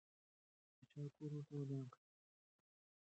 [0.77, 0.83] چا
[1.15, 1.99] کور ورته ودان کړ؟